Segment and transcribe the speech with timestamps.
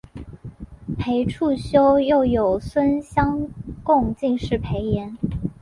[0.97, 3.47] 裴处休又有孙乡
[3.83, 5.15] 贡进士裴岩。